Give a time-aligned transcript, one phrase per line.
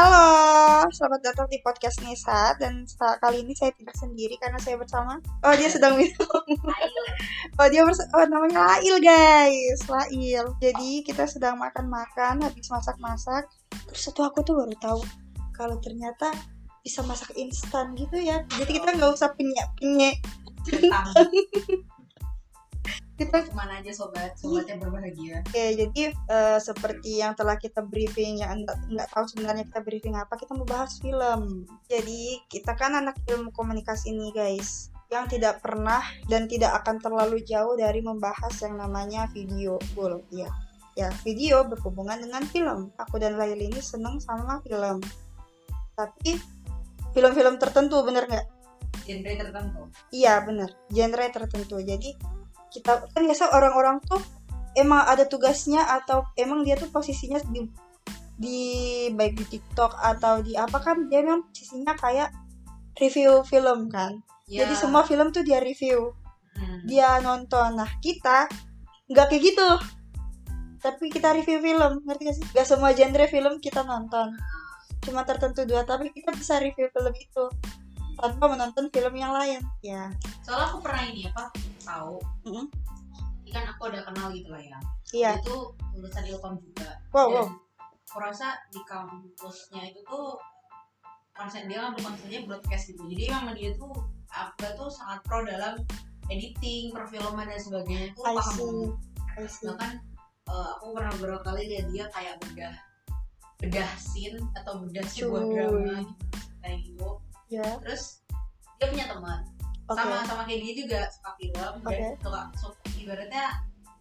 [0.00, 2.88] Halo, selamat datang di podcast Nisa dan
[3.20, 5.20] kali ini saya tidak sendiri karena saya bersama.
[5.44, 6.40] Oh dia sedang minum.
[7.60, 10.56] oh dia bers oh namanya Lail guys, Lail.
[10.56, 13.44] Jadi kita sedang makan-makan, habis masak-masak.
[13.92, 15.04] Terus itu aku tuh baru tahu
[15.52, 16.32] kalau ternyata
[16.80, 18.40] bisa masak instan gitu ya.
[18.56, 20.24] Jadi kita nggak usah penyak-penyek.
[23.20, 27.84] Kita ke mana aja sobat sobat yang berbahagia Oke, jadi eh, seperti yang telah kita
[27.84, 31.68] briefing, yang nggak tahu sebenarnya kita briefing apa, kita mau bahas film.
[31.84, 36.00] Jadi kita kan anak ilmu komunikasi nih guys, yang tidak pernah
[36.32, 40.48] dan tidak akan terlalu jauh dari membahas yang namanya video, full ya.
[40.96, 42.88] Ya, video berhubungan dengan film.
[42.96, 45.04] Aku dan Lail ini seneng sama film.
[45.92, 46.40] Tapi
[47.12, 48.48] film-film tertentu, bener nggak?
[49.00, 49.80] genre tertentu
[50.12, 51.76] Iya bener, genre tertentu.
[51.82, 52.14] Jadi
[52.70, 54.22] kita kan biasa orang-orang tuh
[54.78, 57.66] emang ada tugasnya atau emang dia tuh posisinya di
[58.40, 58.60] di
[59.12, 62.32] baik di TikTok atau di apa kan dia memang posisinya kayak
[62.96, 64.22] review film kan.
[64.50, 66.10] Jadi semua film tuh dia review,
[66.58, 66.82] Hmm.
[66.82, 67.78] dia nonton.
[67.78, 68.50] Nah kita
[69.06, 69.68] nggak kayak gitu.
[70.80, 72.46] Tapi kita review film, ngerti gak sih?
[72.56, 74.32] Gak semua genre film kita nonton.
[75.04, 77.44] Cuma tertentu dua, tapi kita bisa review film itu
[78.20, 79.60] tanpa menonton film yang lain.
[79.80, 80.12] Ya.
[80.44, 81.44] soalnya aku pernah ini apa
[81.82, 82.20] tahu.
[82.46, 84.78] Ini kan aku udah kenal gitu lah ya.
[85.10, 85.30] Iya.
[85.40, 87.00] Dia tuh lulusan ilkom juga.
[87.10, 87.48] Wow, dan wow.
[88.12, 90.38] aku rasa di kampusnya itu tuh
[91.34, 93.02] konsep dia ngambil konsepnya broadcast gitu.
[93.10, 93.90] Jadi emang dia tuh
[94.30, 95.80] aku tuh sangat pro dalam
[96.30, 98.94] editing perfilman dan sebagainya tuh I paham.
[99.40, 99.92] bahkan
[100.46, 102.74] eh, aku pernah beberapa kali lihat dia kayak bedah
[103.60, 106.14] bedah scene atau bedah sebuah drama gitu.
[106.60, 107.08] Kayak gitu
[107.50, 108.22] Ya, terus
[108.78, 109.42] dia punya teman
[109.90, 109.98] oke.
[109.98, 111.90] sama sama kayak dia juga suka film Oke.
[111.98, 113.44] dan suka suka ibaratnya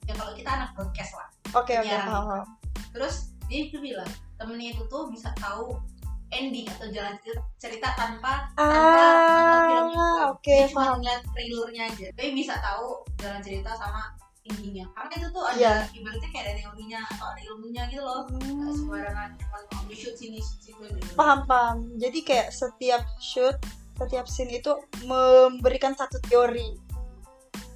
[0.05, 2.29] ya kalau kita anak broadcast lah Oke, oke, penyiaran paham, gitu.
[2.29, 2.47] paham.
[2.93, 3.15] terus
[3.49, 5.81] dia itu bilang temennya itu tuh bisa tahu
[6.29, 7.17] ending atau jalan
[7.57, 9.01] cerita, tanpa tanpa
[9.33, 12.85] nonton filmnya Ah, oke, Dia cuma ngeliat trailernya aja tapi bisa tahu
[13.17, 14.13] jalan cerita sama
[14.47, 15.75] endingnya karena itu tuh ada Iya.
[15.91, 18.21] ibaratnya kayak ada teorinya atau ada ilmunya gitu loh.
[18.31, 19.29] Hmm, sembarangan.
[19.35, 21.11] Cuma ambil shoot sini situ gitu.
[21.19, 21.77] Paham, paham.
[21.99, 23.57] Jadi kayak setiap shoot,
[23.99, 24.71] setiap scene itu
[25.05, 26.79] memberikan satu teori,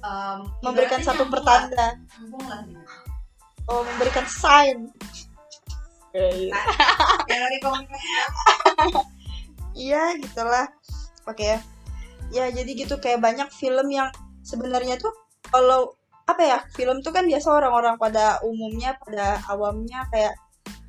[0.04, 2.80] Em, memberikan satu pertanda, lah gitu.
[3.68, 4.92] Oh, memberikan sign.
[6.12, 8.08] teori komunikasi
[9.74, 10.68] Iya, gitulah.
[11.26, 11.42] Oke.
[11.42, 11.58] Ya.
[12.30, 13.00] Ya, jadi gitu.
[13.02, 14.12] Kayak banyak film yang
[14.46, 15.10] sebenarnya tuh
[15.50, 20.32] kalau apa ya film tuh kan biasa orang-orang pada umumnya pada awamnya kayak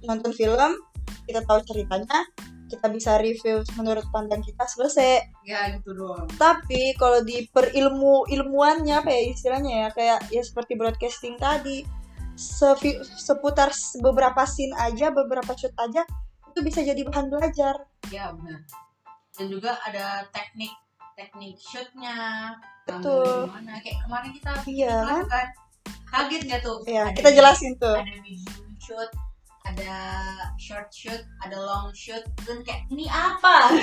[0.07, 0.79] nonton film
[1.27, 2.23] kita tahu ceritanya
[2.65, 5.21] kita bisa review menurut pandang kita selesai.
[5.45, 6.25] Ya gitu doang.
[6.33, 11.85] Tapi kalau di perilmu ilmuannya apa ya istilahnya ya kayak ya seperti broadcasting tadi
[12.33, 13.69] sevi- seputar
[14.01, 16.03] beberapa scene aja beberapa shoot aja
[16.51, 17.85] itu bisa jadi bahan belajar.
[18.09, 18.65] Ya benar.
[19.35, 20.73] Dan juga ada teknik
[21.15, 22.15] teknik shootnya
[22.83, 23.47] Betul.
[23.49, 25.47] gimana kayak kemarin kita Iya, kelas kan
[26.11, 29.09] kaget gak tuh ya Ada kita jelasin tuh ada medium shoot
[29.65, 29.95] ada
[30.61, 33.57] short shoot ada long shoot dan kayak ini apa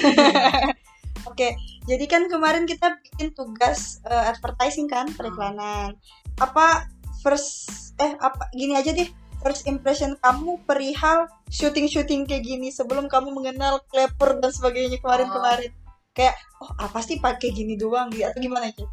[1.23, 1.55] Oke,
[1.87, 5.95] jadi kan kemarin kita bikin tugas eh, advertising kan, periklanan.
[6.43, 6.91] Apa
[7.23, 9.07] first eh apa gini aja deh.
[9.39, 15.71] First impression kamu perihal syuting-syuting kayak gini sebelum kamu mengenal Clapper dan sebagainya kemarin-kemarin.
[16.13, 18.85] Kayak oh apa sih pakai gini doang gitu atau gimana sih?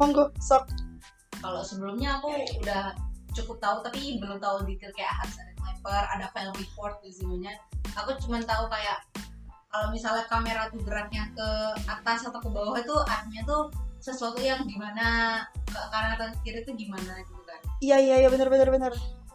[0.00, 0.68] Monggo, sok.
[1.42, 2.30] kalau sebelumnya aku
[2.62, 2.94] udah
[3.34, 7.52] cukup tahu tapi belum tahu detail kayak harus ada sniper ada file report dan semuanya
[7.98, 9.02] aku cuma tahu kayak
[9.66, 11.48] kalau misalnya kamera tuh geraknya ke
[11.90, 13.62] atas atau ke bawah itu artinya tuh
[13.98, 18.46] sesuatu yang gimana ke kanan atau kiri itu gimana gitu kan Iya iya iya benar
[18.46, 18.92] benar benar.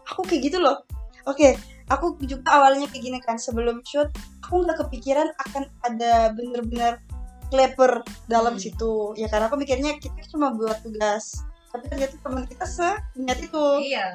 [0.08, 0.88] Aku kayak gitu loh.
[1.28, 1.60] Oke,
[1.92, 4.08] aku juga awalnya kayak gini kan sebelum shoot,
[4.40, 7.04] aku nggak kepikiran akan ada bener-bener
[7.48, 8.62] Clapper dalam Hmm.
[8.62, 9.16] situ.
[9.16, 11.44] Ya karena aku mikirnya kita cuma buat tugas.
[11.68, 13.66] Tapi ternyata teman kita seniat itu.
[13.84, 14.08] iya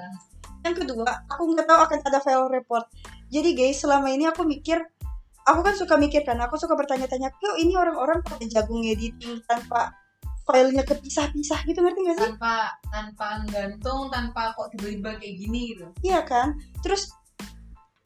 [0.63, 2.87] Yang kedua, aku nggak tahu akan ada file report.
[3.29, 4.79] Jadi guys, selama ini aku mikir,
[5.43, 9.91] aku kan suka mikir kan, aku suka bertanya-tanya, kok ini orang-orang pada jago ngediting tanpa
[10.43, 12.27] filenya kepisah-pisah gitu ngerti gak sih?
[12.35, 12.55] tanpa
[12.91, 16.59] tanpa gantung tanpa kok tiba-tiba kayak gini gitu Iya kan?
[16.83, 17.11] Terus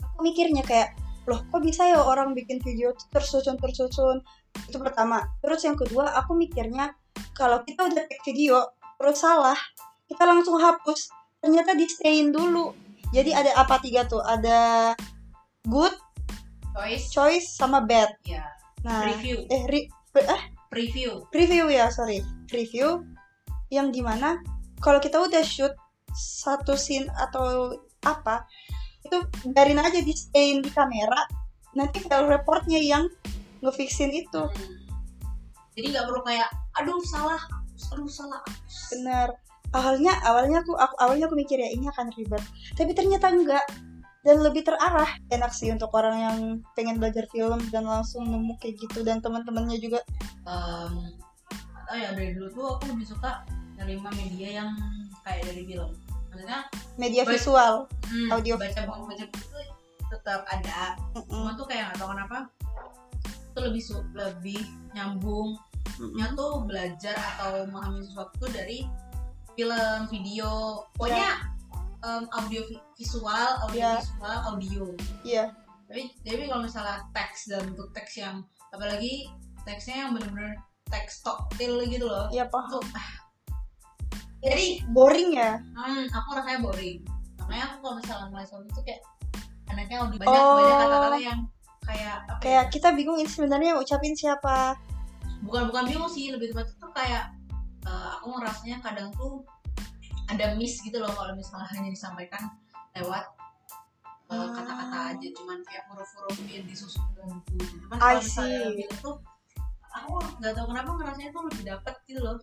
[0.00, 0.92] aku mikirnya kayak,
[1.26, 4.20] loh kok bisa ya orang bikin video tuh tersusun-tersusun?
[4.64, 5.24] Itu pertama.
[5.44, 6.96] Terus yang kedua, aku mikirnya
[7.36, 8.64] kalau kita udah take video
[8.96, 9.56] terus salah,
[10.08, 11.12] kita langsung hapus.
[11.44, 12.72] Ternyata di stayin dulu.
[13.12, 14.24] Jadi ada apa tiga tuh?
[14.24, 14.92] Ada
[15.68, 15.92] good,
[16.74, 18.10] choice choice, sama bad.
[18.26, 18.56] ya
[18.86, 22.22] Nah, review eh, re- eh preview review ya sorry
[22.54, 23.02] review
[23.74, 24.38] yang di mana
[24.78, 25.74] kalau kita udah shoot
[26.14, 27.74] satu scene atau
[28.06, 28.46] apa
[29.02, 29.18] itu
[29.50, 31.26] biarin aja di stain di kamera
[31.74, 33.10] nanti file reportnya yang
[33.66, 34.42] ngefixin itu.
[34.46, 34.76] Hmm.
[35.76, 36.48] jadi nggak perlu kayak
[36.80, 37.42] aduh salah
[37.92, 38.40] aduh salah
[38.88, 39.36] bener
[39.76, 42.42] awalnya awalnya aku, aku awalnya aku mikir ya ini akan ribet.
[42.76, 43.64] Tapi ternyata enggak.
[44.26, 45.06] Dan lebih terarah.
[45.30, 46.38] Enak sih untuk orang yang
[46.74, 49.06] pengen belajar film dan langsung nemu kayak gitu.
[49.06, 50.02] Dan teman-temannya juga.
[50.42, 51.14] Um,
[51.86, 53.46] atau ya dari dulu tuh aku lebih suka
[53.78, 54.70] nerima media yang
[55.22, 55.94] kayak dari film.
[56.34, 56.66] Maksudnya
[56.98, 57.38] media Baik.
[57.38, 57.74] visual.
[58.10, 58.54] Hmm, Audio.
[58.58, 59.58] baca buku baca buku
[60.06, 60.98] tetap ada.
[61.14, 61.30] Mm-mm.
[61.30, 62.38] cuma tuh kayak nggak tahu kenapa
[63.56, 63.82] itu lebih
[64.12, 64.60] lebih
[64.92, 65.56] nyambung.
[66.12, 68.84] Nya tuh belajar atau memahami sesuatu tuh dari
[69.56, 70.84] film video.
[70.92, 71.40] Pokoknya
[72.04, 73.96] em, audio vi- visual audio Ya.
[73.96, 74.84] visual audio.
[75.24, 75.44] Iya.
[75.88, 78.44] Tapi tapi kalau misalnya teks dalam bentuk teks yang
[78.76, 79.32] apalagi
[79.64, 80.60] teksnya yang bener-bener
[80.92, 82.28] teks toktil gitu loh.
[82.28, 82.76] Iya paham.
[82.76, 83.10] Tuh ah.
[84.44, 85.56] jadi boring ya?
[85.72, 87.00] Hmm, aku rasanya boring.
[87.40, 89.00] Makanya aku kalau misalnya mulai suami tuh kayak
[89.72, 90.54] anaknya lebih banyak Oh.
[90.60, 91.40] banyak kata-kata yang
[91.86, 92.72] kayak apa kayak ya?
[92.72, 94.74] kita bingung ini sebenarnya yang ucapin siapa.
[95.46, 97.30] Bukan bukan bingung sih lebih tepat tuh kayak
[97.86, 99.46] eh, aku ngerasanya kadang tuh
[100.26, 102.50] ada miss gitu loh kalau misalnya hanya disampaikan
[102.98, 103.24] lewat
[104.26, 104.50] eh, Ah.
[104.50, 105.28] kata-kata aja.
[105.38, 109.16] Cuman kayak huruf-huruf yang disusun dalam buku cuman kalau misalnya film tuh
[109.94, 110.12] aku
[110.42, 112.36] nggak tahu kenapa ngerasanya tuh lebih dapet gitu loh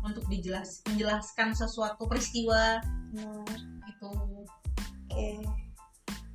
[0.00, 2.80] untuk dijelas menjelaskan sesuatu peristiwa
[3.10, 3.42] Nah,
[3.90, 4.08] gitu.
[5.10, 5.42] Oke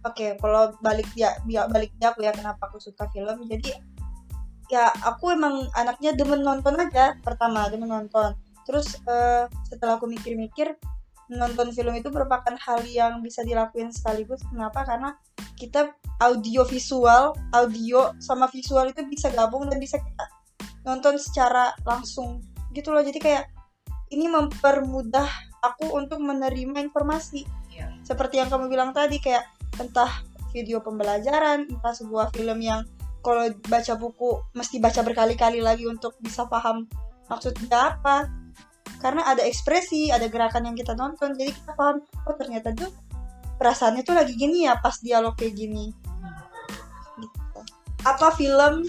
[0.06, 3.44] oke kalau balik ya ya balik dia aku ya kenapa aku suka film.
[3.50, 3.74] Jadi
[4.70, 8.38] ya aku emang anaknya demen nonton aja pertama demen nonton.
[8.66, 10.78] Terus eh, setelah aku mikir-mikir
[11.26, 14.46] nonton film itu merupakan hal yang bisa dilakuin sekaligus.
[14.46, 14.86] Kenapa?
[14.86, 15.18] Karena
[15.58, 15.90] kita
[16.22, 20.26] audio visual audio sama visual itu bisa gabung dan bisa kita
[20.86, 22.46] nonton secara langsung.
[22.72, 23.46] Gitu loh jadi kayak
[24.14, 25.26] ini mempermudah
[25.66, 27.66] aku untuk menerima informasi.
[27.76, 27.92] Iya.
[28.08, 29.44] seperti yang kamu bilang tadi kayak
[29.80, 30.12] entah
[30.56, 32.88] video pembelajaran entah sebuah film yang
[33.26, 36.86] kalau baca buku mesti baca berkali-kali lagi untuk bisa paham
[37.26, 38.30] maksudnya apa
[39.02, 42.94] karena ada ekspresi ada gerakan yang kita nonton jadi kita paham oh ternyata tuh
[43.58, 45.90] perasaannya tuh lagi gini ya pas dialog kayak gini
[47.18, 47.60] gitu.
[48.06, 48.86] apa film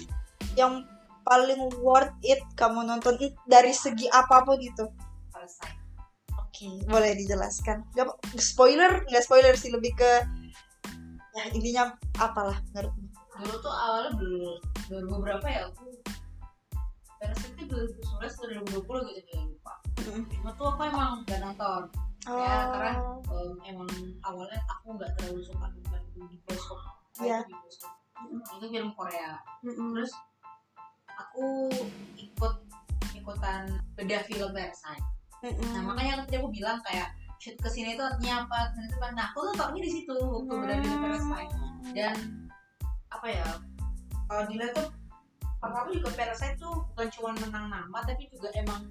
[0.55, 0.85] yang
[1.27, 3.19] paling worth it kamu nonton
[3.49, 4.87] dari segi apa pun itu
[6.57, 7.85] Oke, boleh dijelaskan.
[7.93, 10.25] Gak spoiler, nggak spoiler sih lebih ke
[11.37, 11.83] ya intinya
[12.17, 13.07] apalah menurutmu.
[13.37, 14.57] dulu tuh awalnya belum
[14.89, 15.85] baru beberapa ya aku
[17.17, 17.77] Parasite itu
[18.13, 19.73] 2019 2020 gitu ya lupa
[20.33, 21.85] cuma tuh aku emang gak nonton
[22.27, 22.99] Oh, Ya, karena-
[23.31, 23.87] um, emang
[24.21, 26.79] awalnya aku nggak terlalu suka nonton di bioskop
[27.17, 27.39] Iya.
[27.39, 27.93] Itu di bioskop.
[28.51, 29.31] itu film Korea
[29.63, 29.95] mm-mm.
[29.95, 30.13] terus
[31.07, 31.71] aku
[32.17, 32.55] ikut
[33.15, 33.63] ikutan
[33.95, 35.07] bedah film Parasite
[35.39, 35.71] Mm-mm.
[35.71, 38.97] nah makanya tadi aku bilang kayak shoot ke sini itu artinya apa ke sini itu
[39.01, 39.09] apa.
[39.13, 41.53] Nah aku tuh taunya di situ waktu bedah film Parasite
[41.95, 42.17] dan
[43.13, 43.49] apa ya
[44.27, 44.89] kalau dilihat tuh
[45.63, 48.89] pertama juga Parasite tuh bukan cuma menang nama tapi juga emang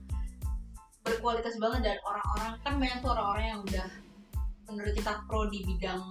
[1.06, 1.81] berkualitas banget.
[1.94, 3.88] Dan orang-orang kan banyak tuh orang-orang yang udah
[4.65, 6.01] menurut kita pro di bidang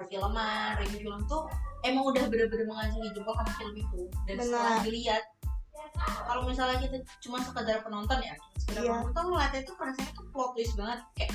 [0.00, 1.46] perfilman review film tuh
[1.84, 4.46] emang udah bener-bener mengacungi jempol sama film itu dan Benar.
[4.48, 5.22] setelah dilihat
[6.22, 8.92] kalau misalnya kita cuma sekedar penonton ya sekedar Iya.
[9.00, 11.32] penonton ngeliatnya tuh rasanya tuh plot twist banget kayak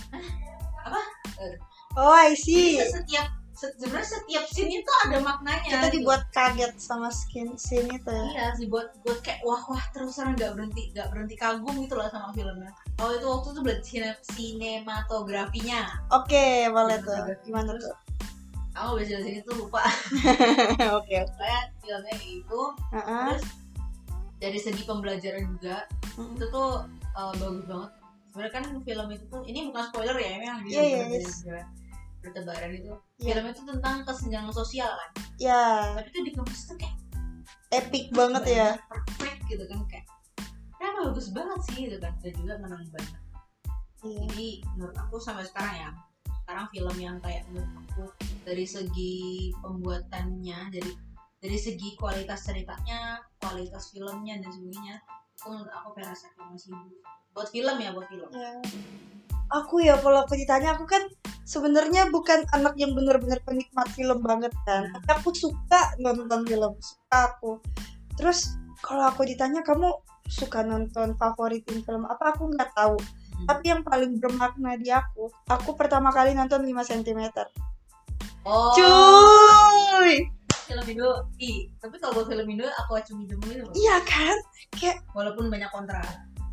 [1.98, 2.78] Oh, I see.
[2.78, 5.96] Jadi setiap se- sebenarnya setiap scene itu ada maknanya Kita gitu.
[6.00, 8.24] dibuat kaget sama skin scene itu ya.
[8.30, 11.98] iya sih buat buat kayak wah wah terus terang nggak berhenti nggak berhenti kagum gitu
[11.98, 12.70] loh sama filmnya
[13.02, 17.18] oh itu waktu itu belajar sine- sinematografinya Oke, boleh tuh.
[17.44, 17.98] Gimana terus- tuh?
[18.78, 19.82] aku belajar sini tuh lupa
[21.02, 21.18] Oke.
[21.26, 22.62] kayak filmnya kayak gitu
[22.94, 23.26] Heeh.
[23.34, 23.46] terus
[24.38, 26.34] dari segi pembelajaran juga Mm.
[26.34, 26.82] itu tuh
[27.14, 27.92] uh, bagus banget
[28.28, 31.46] sebenarnya kan film itu tuh ini bukan spoiler ya ini yang Iya, iya, yes.
[32.20, 33.34] bertebaran itu Iya.
[33.34, 36.98] film itu tentang kesenjangan sosial kan Ya, tapi itu dikemas tuh kayak
[37.70, 38.70] epic banget ya.
[38.90, 40.06] perfect gitu kan kayak
[40.74, 43.22] kenapa bagus banget sih gitu kan dan juga menang banget
[44.00, 44.18] Iya.
[44.26, 45.90] jadi menurut aku sampai sekarang ya
[46.40, 48.04] sekarang film yang kayak menurut aku
[48.42, 49.16] dari segi
[49.60, 50.92] pembuatannya dari
[51.38, 54.96] dari segi kualitas ceritanya kualitas filmnya dan sebagainya
[55.38, 56.74] itu menurut aku Parasite yang masih
[57.34, 58.52] buat film ya buat film Ya.
[59.48, 61.08] Aku ya kalau aku ditanya aku kan
[61.48, 64.92] sebenarnya bukan anak yang benar-benar penikmat film banget kan.
[64.92, 65.00] Hmm.
[65.00, 67.64] Tapi aku suka nonton film, suka aku.
[68.20, 69.88] Terus kalau aku ditanya kamu
[70.28, 73.00] suka nonton favoritin film apa aku nggak tahu.
[73.00, 73.46] Hmm.
[73.48, 77.32] Tapi yang paling bermakna di aku, aku pertama kali nonton 5 cm.
[78.44, 80.37] oh Cuy.
[80.68, 83.72] Film Indo ih tapi kalau buat film Indo aku acungi jempol itu.
[83.74, 84.38] Iya kan?
[85.12, 86.04] walaupun banyak kontra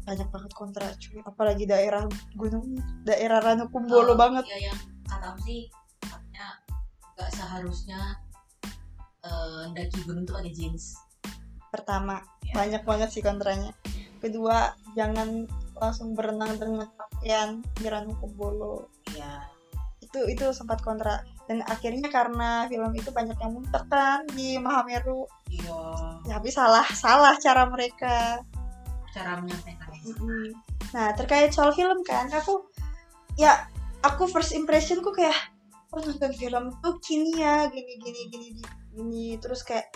[0.04, 1.16] Banyak banget kontra cuy.
[1.24, 2.04] Apalagi daerah
[2.34, 4.44] gunung, daerah Ranukumbolo Oh, banget.
[4.46, 5.64] ya yang kata sih
[5.98, 6.60] katanya
[7.14, 8.00] nggak seharusnya
[9.20, 10.96] eh, daki gunung tuh pakai jeans
[11.68, 12.52] pertama Ya.
[12.54, 13.72] banyak banget sih kontranya
[14.20, 19.48] kedua jangan langsung berenang dengan pakaian Mirano Kobolo ya
[19.98, 25.28] itu itu sempat kontra dan akhirnya karena film itu banyak yang muntah kan di Mahameru
[25.52, 25.80] iya
[26.24, 28.40] ya tapi salah salah cara mereka
[29.12, 30.44] cara menyampaikannya Mm-mm.
[30.96, 32.64] nah terkait soal film kan aku
[33.36, 33.68] ya
[34.02, 35.36] aku first impressionku kayak
[35.94, 38.62] oh nonton film tuh gini ya gini gini gini gini,
[38.96, 39.26] gini.
[39.38, 39.88] terus kayak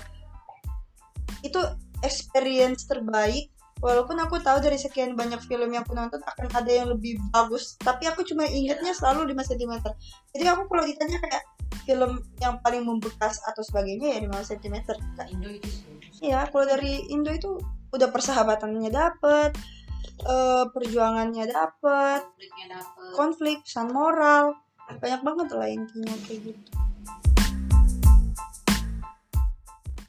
[1.42, 1.58] itu
[2.02, 6.88] experience terbaik walaupun aku tahu dari sekian banyak film yang aku nonton akan ada yang
[6.90, 9.72] lebih bagus tapi aku cuma ingetnya selalu 5 cm
[10.34, 11.42] jadi aku kalau ditanya kayak
[11.88, 14.76] film yang paling membekas atau sebagainya ya 5 cm
[15.32, 15.68] Indo itu.
[16.20, 17.56] Iya, kalau dari Indo itu
[17.94, 19.56] udah persahabatannya dapet,
[20.26, 22.28] eh, perjuangannya dapet
[23.16, 24.52] konflik, pesan moral,
[25.00, 26.87] banyak banget lah intinya kayak gitu.